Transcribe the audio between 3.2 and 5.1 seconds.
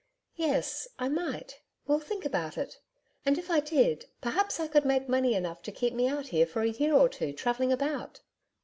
And if I did perhaps I could make